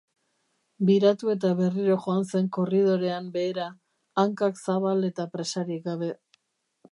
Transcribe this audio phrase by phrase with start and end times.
[0.89, 3.67] Biratu eta berriro joan zen ko-rridorean behera,
[4.23, 6.11] hankak zabal eta presarik gabe.